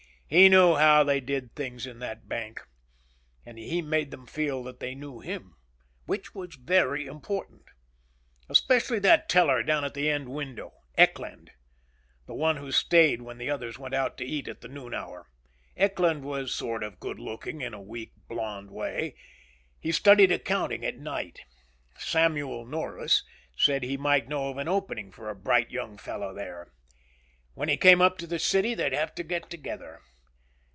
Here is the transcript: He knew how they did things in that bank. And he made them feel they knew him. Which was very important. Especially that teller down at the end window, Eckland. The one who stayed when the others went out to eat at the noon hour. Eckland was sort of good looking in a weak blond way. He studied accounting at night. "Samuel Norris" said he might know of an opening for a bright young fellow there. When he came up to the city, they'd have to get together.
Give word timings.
He 0.33 0.47
knew 0.47 0.75
how 0.77 1.03
they 1.03 1.19
did 1.19 1.51
things 1.55 1.85
in 1.85 1.99
that 1.99 2.29
bank. 2.29 2.65
And 3.45 3.57
he 3.59 3.81
made 3.81 4.11
them 4.11 4.25
feel 4.25 4.63
they 4.63 4.95
knew 4.95 5.19
him. 5.19 5.57
Which 6.05 6.33
was 6.33 6.55
very 6.55 7.05
important. 7.05 7.63
Especially 8.47 8.97
that 8.99 9.27
teller 9.27 9.61
down 9.61 9.83
at 9.83 9.93
the 9.93 10.09
end 10.09 10.29
window, 10.29 10.71
Eckland. 10.97 11.49
The 12.27 12.33
one 12.33 12.55
who 12.55 12.71
stayed 12.71 13.21
when 13.21 13.39
the 13.39 13.49
others 13.49 13.77
went 13.77 13.93
out 13.93 14.17
to 14.19 14.25
eat 14.25 14.47
at 14.47 14.61
the 14.61 14.69
noon 14.69 14.93
hour. 14.93 15.27
Eckland 15.75 16.21
was 16.23 16.55
sort 16.55 16.81
of 16.81 17.01
good 17.01 17.19
looking 17.19 17.59
in 17.59 17.73
a 17.73 17.81
weak 17.81 18.13
blond 18.29 18.71
way. 18.71 19.15
He 19.81 19.91
studied 19.91 20.31
accounting 20.31 20.85
at 20.85 20.97
night. 20.97 21.41
"Samuel 21.97 22.65
Norris" 22.65 23.25
said 23.57 23.83
he 23.83 23.97
might 23.97 24.29
know 24.29 24.47
of 24.49 24.57
an 24.57 24.69
opening 24.69 25.11
for 25.11 25.29
a 25.29 25.35
bright 25.35 25.71
young 25.71 25.97
fellow 25.97 26.33
there. 26.33 26.71
When 27.53 27.67
he 27.67 27.75
came 27.75 28.01
up 28.01 28.17
to 28.19 28.27
the 28.27 28.39
city, 28.39 28.73
they'd 28.73 28.93
have 28.93 29.13
to 29.15 29.23
get 29.23 29.49
together. 29.49 29.99